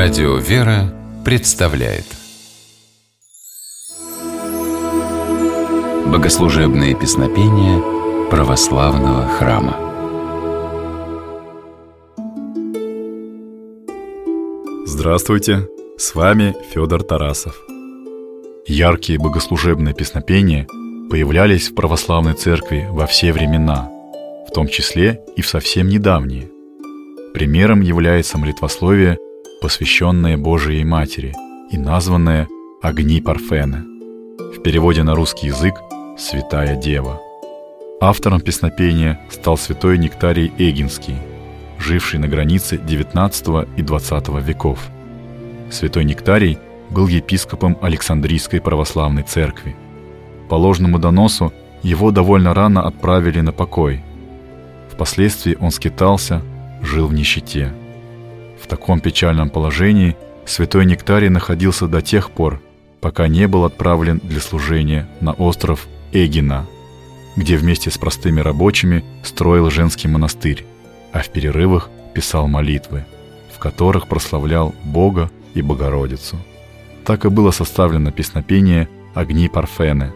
Радио 0.00 0.36
«Вера» 0.36 0.94
представляет 1.24 2.04
Богослужебные 6.06 6.94
песнопения 6.94 7.82
православного 8.30 9.26
храма 9.26 9.76
Здравствуйте! 14.86 15.66
С 15.96 16.14
вами 16.14 16.54
Федор 16.72 17.02
Тарасов. 17.02 17.60
Яркие 18.68 19.18
богослужебные 19.18 19.96
песнопения 19.96 20.68
появлялись 21.10 21.70
в 21.70 21.74
православной 21.74 22.34
церкви 22.34 22.86
во 22.88 23.06
все 23.06 23.32
времена, 23.32 23.90
в 24.48 24.52
том 24.54 24.68
числе 24.68 25.20
и 25.34 25.42
в 25.42 25.48
совсем 25.48 25.88
недавние. 25.88 26.48
Примером 27.34 27.80
является 27.80 28.38
молитвословие– 28.38 29.18
посвященное 29.60 30.36
Божией 30.36 30.84
Матери 30.84 31.34
и 31.70 31.78
названное 31.78 32.48
«Огни 32.80 33.20
Парфены». 33.20 33.84
В 34.56 34.62
переводе 34.62 35.02
на 35.02 35.14
русский 35.14 35.48
язык 35.48 35.74
«Святая 36.16 36.76
Дева». 36.76 37.20
Автором 38.00 38.40
песнопения 38.40 39.20
стал 39.30 39.58
святой 39.58 39.98
Нектарий 39.98 40.52
Эгинский, 40.58 41.16
живший 41.78 42.20
на 42.20 42.28
границе 42.28 42.76
XIX 42.76 43.68
и 43.76 43.82
XX 43.82 44.42
веков. 44.42 44.78
Святой 45.70 46.04
Нектарий 46.04 46.58
был 46.90 47.08
епископом 47.08 47.76
Александрийской 47.82 48.60
православной 48.60 49.24
церкви. 49.24 49.76
По 50.48 50.54
ложному 50.54 50.98
доносу 50.98 51.52
его 51.82 52.12
довольно 52.12 52.54
рано 52.54 52.86
отправили 52.86 53.40
на 53.40 53.52
покой. 53.52 54.02
Впоследствии 54.90 55.56
он 55.60 55.72
скитался, 55.72 56.42
жил 56.80 57.08
в 57.08 57.14
нищете– 57.14 57.72
таком 58.68 59.00
печальном 59.00 59.50
положении 59.50 60.16
святой 60.46 60.86
Нектарий 60.86 61.28
находился 61.28 61.88
до 61.88 62.00
тех 62.00 62.30
пор, 62.30 62.60
пока 63.00 63.28
не 63.28 63.48
был 63.48 63.64
отправлен 63.64 64.20
для 64.22 64.40
служения 64.40 65.08
на 65.20 65.32
остров 65.32 65.88
Эгина, 66.12 66.66
где 67.36 67.56
вместе 67.56 67.90
с 67.90 67.98
простыми 67.98 68.40
рабочими 68.40 69.04
строил 69.22 69.70
женский 69.70 70.08
монастырь, 70.08 70.64
а 71.12 71.20
в 71.20 71.28
перерывах 71.30 71.90
писал 72.14 72.48
молитвы, 72.48 73.04
в 73.54 73.58
которых 73.58 74.08
прославлял 74.08 74.74
Бога 74.84 75.30
и 75.54 75.62
Богородицу. 75.62 76.36
Так 77.04 77.24
и 77.24 77.28
было 77.28 77.50
составлено 77.50 78.10
песнопение 78.10 78.88
«Огни 79.14 79.48
Парфены». 79.48 80.12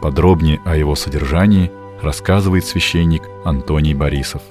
Подробнее 0.00 0.60
о 0.64 0.76
его 0.76 0.94
содержании 0.94 1.70
рассказывает 2.02 2.64
священник 2.64 3.22
Антоний 3.44 3.94
Борисов. 3.94 4.42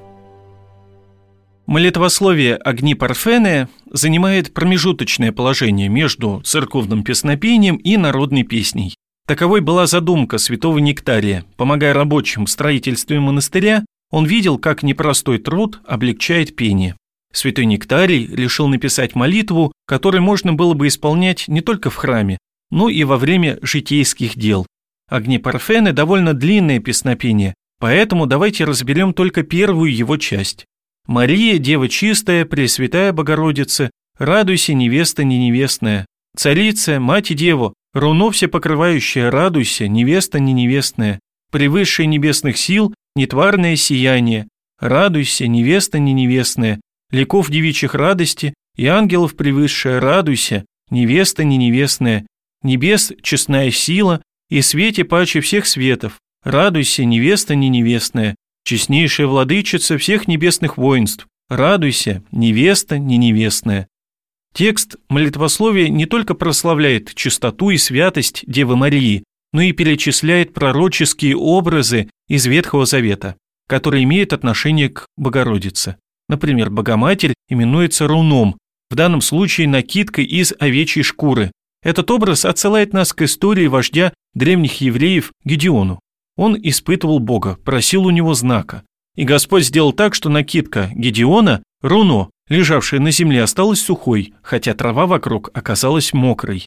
Молитвословие 1.66 2.56
«Огни 2.58 2.94
Парфены» 2.94 3.70
занимает 3.90 4.54
промежуточное 4.54 5.32
положение 5.32 5.88
между 5.88 6.42
церковным 6.44 7.04
песнопением 7.04 7.78
и 7.78 7.96
народной 7.96 8.44
песней. 8.44 8.96
Таковой 9.26 9.62
была 9.62 9.88
задумка 9.88 10.40
святого 10.40 10.80
Нектария. 10.80 11.46
Помогая 11.56 11.94
рабочим 11.94 12.46
в 12.46 12.50
строительстве 12.50 13.22
монастыря, 13.22 13.86
он 14.12 14.26
видел, 14.26 14.58
как 14.58 14.84
непростой 14.84 15.38
труд 15.38 15.80
облегчает 15.88 16.56
пение. 16.58 16.98
Святой 17.32 17.66
Нектарий 17.66 18.28
решил 18.28 18.68
написать 18.68 19.16
молитву, 19.16 19.72
которую 19.88 20.22
можно 20.22 20.54
было 20.54 20.74
бы 20.74 20.88
исполнять 20.88 21.48
не 21.48 21.62
только 21.62 21.90
в 21.90 21.96
храме, 21.96 22.38
но 22.72 22.90
и 22.90 23.06
во 23.06 23.18
время 23.18 23.58
житейских 23.62 24.36
дел. 24.36 24.68
«Огни 25.10 25.40
Парфены» 25.40 25.94
довольно 25.94 26.34
длинное 26.34 26.80
песнопение, 26.80 27.54
поэтому 27.80 28.26
давайте 28.26 28.66
разберем 28.66 29.14
только 29.14 29.44
первую 29.44 29.96
его 29.96 30.18
часть. 30.18 30.66
Мария, 31.06 31.58
Дева 31.58 31.90
чистая, 31.90 32.46
Пресвятая 32.46 33.12
Богородица, 33.12 33.92
радуйся, 34.18 34.74
невеста 34.74 35.26
не 35.26 35.38
невестная. 35.38 36.06
Царица, 36.38 37.00
Мать 37.02 37.32
и 37.32 37.34
Деву, 37.34 37.74
руно 37.94 38.32
всепокрывающая, 38.32 39.30
радуйся, 39.30 39.88
невеста 39.90 40.40
не 40.40 40.54
невестная. 40.54 41.20
Превысшее 41.52 42.08
небесных 42.08 42.58
сил, 42.58 42.94
нетварное 43.16 43.76
сияние. 43.76 44.48
Радуйся, 44.80 45.46
невеста 45.46 46.00
не 46.00 46.14
невестная. 46.14 46.80
Ликов 47.12 47.50
девичьих 47.50 47.96
радости 47.96 48.54
и 48.78 48.88
ангелов 48.88 49.36
превысшая, 49.36 50.00
радуйся, 50.00 50.66
невеста 50.90 51.44
не 51.44 51.58
невестная. 51.58 52.26
Небес 52.64 53.12
честная 53.22 53.72
сила 53.72 54.22
и 54.50 54.62
свете 54.62 55.04
паче 55.04 55.42
всех 55.42 55.68
светов. 55.68 56.20
Радуйся, 56.46 57.04
невеста 57.04 57.56
не 57.56 57.68
невестная 57.68 58.36
честнейшая 58.64 59.28
владычица 59.28 59.98
всех 59.98 60.28
небесных 60.28 60.78
воинств, 60.78 61.28
радуйся, 61.50 62.24
невеста 62.32 62.98
не 62.98 63.18
невестная. 63.18 63.88
Текст 64.54 64.98
молитвословия 65.10 65.90
не 65.90 66.06
только 66.06 66.36
прославляет 66.36 67.14
чистоту 67.16 67.72
и 67.72 67.78
святость 67.78 68.44
Девы 68.46 68.76
Марии, 68.76 69.24
но 69.52 69.62
и 69.62 69.72
перечисляет 69.72 70.54
пророческие 70.54 71.36
образы 71.36 72.10
из 72.28 72.46
Ветхого 72.46 72.86
Завета, 72.86 73.36
которые 73.68 74.04
имеют 74.04 74.34
отношение 74.34 74.90
к 74.90 75.08
Богородице. 75.18 75.98
Например, 76.30 76.70
Богоматерь 76.70 77.34
именуется 77.50 78.08
руном, 78.08 78.58
в 78.90 78.96
данном 78.96 79.22
случае 79.22 79.68
накидкой 79.68 80.26
из 80.26 80.54
овечьей 80.60 81.04
шкуры. 81.04 81.52
Этот 81.82 82.10
образ 82.12 82.46
отсылает 82.46 82.94
нас 82.94 83.12
к 83.12 83.24
истории 83.24 83.68
вождя 83.68 84.14
древних 84.34 84.82
евреев 84.82 85.32
Гедеону. 85.44 86.00
Он 86.36 86.58
испытывал 86.62 87.20
Бога, 87.20 87.58
просил 87.64 88.06
у 88.06 88.10
него 88.10 88.34
знака. 88.34 88.84
И 89.16 89.24
Господь 89.24 89.66
сделал 89.66 89.94
так, 89.94 90.16
что 90.16 90.30
накидка 90.30 90.90
Гедеона, 90.96 91.62
руно, 91.82 92.30
лежавшая 92.50 93.00
на 93.00 93.12
земле, 93.12 93.44
осталась 93.44 93.82
сухой, 93.82 94.34
хотя 94.42 94.74
трава 94.74 95.06
вокруг 95.06 95.52
оказалась 95.54 96.14
мокрой. 96.14 96.66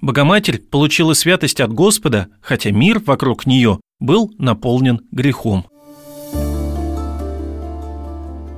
Богоматерь 0.00 0.58
получила 0.58 1.14
святость 1.14 1.60
от 1.60 1.72
Господа, 1.72 2.28
хотя 2.40 2.72
мир 2.72 2.98
вокруг 2.98 3.46
нее 3.46 3.80
был 4.00 4.32
наполнен 4.38 5.00
грехом. 5.12 5.66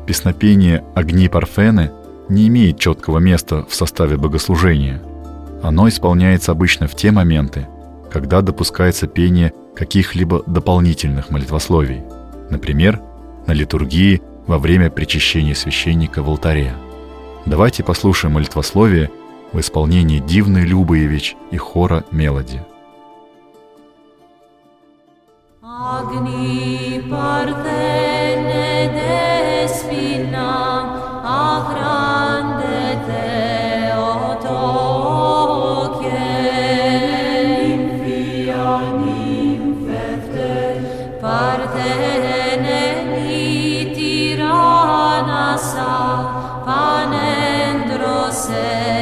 Песнопение 0.06 0.84
«Огни 0.94 1.28
Парфены» 1.28 1.90
не 2.28 2.48
имеет 2.48 2.78
четкого 2.78 3.18
места 3.18 3.66
в 3.68 3.74
составе 3.74 4.16
богослужения. 4.16 5.02
Оно 5.62 5.88
исполняется 5.88 6.52
обычно 6.52 6.88
в 6.88 6.94
те 6.94 7.10
моменты, 7.10 7.68
когда 8.10 8.40
допускается 8.40 9.06
пение 9.06 9.52
каких-либо 9.76 10.42
дополнительных 10.46 11.30
молитвословий, 11.30 12.02
например, 12.50 13.00
на 13.46 13.52
литургии 13.52 14.22
во 14.46 14.58
время 14.58 14.90
причащения 14.90 15.54
священника 15.54 16.22
в 16.22 16.28
алтаре. 16.28 16.72
Давайте 17.44 17.84
послушаем 17.84 18.34
молитвословие 18.34 19.10
в 19.52 19.60
исполнении 19.60 20.18
Дивны 20.18 20.58
Любоевич 20.58 21.36
и 21.50 21.56
хора 21.56 22.04
«Мелоди». 22.10 22.60
Agni 25.62 27.02
partene 27.08 28.90
despina, 29.66 30.95
milagros. 47.96 48.48
Eh. 48.50 48.95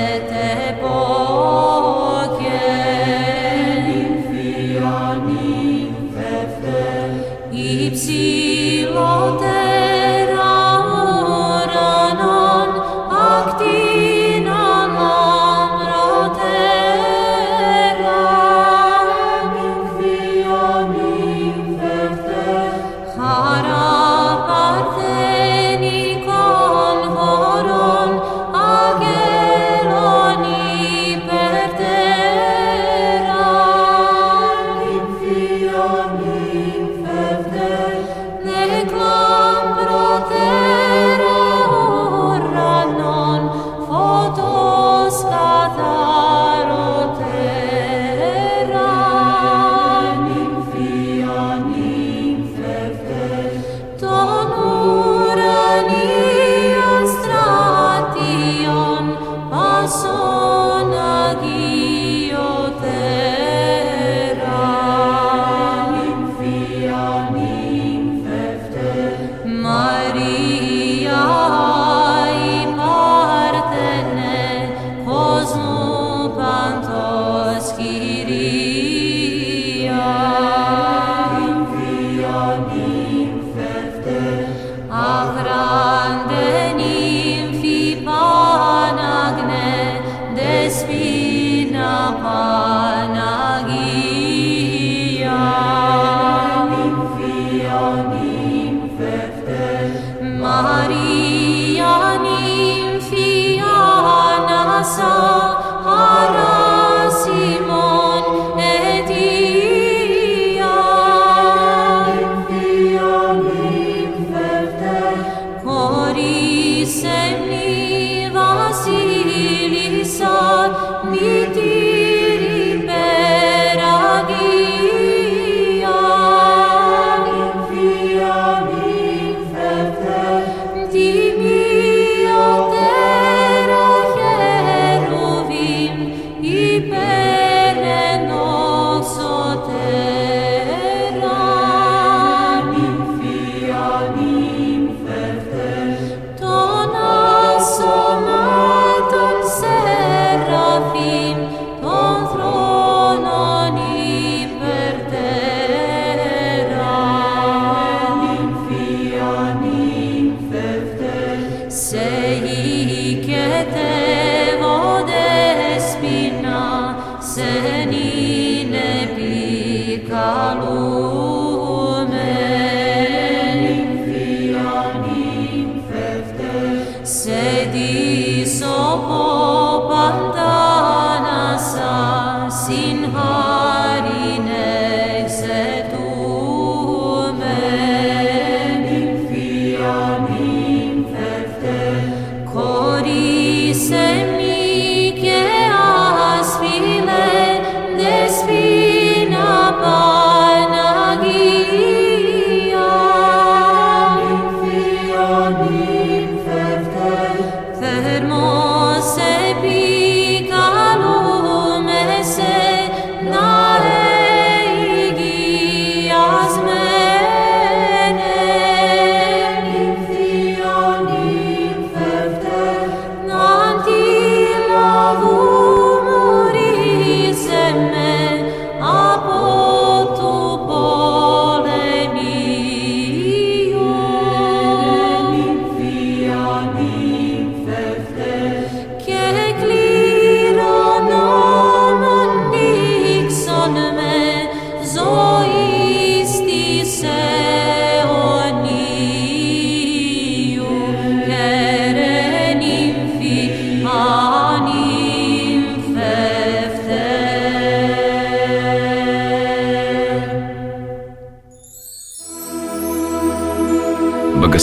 ti. 177.75 178.04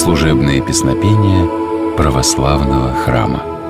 Богослужебные 0.02 0.62
песнопения 0.62 1.48
православного 1.96 2.92
храма. 2.92 3.61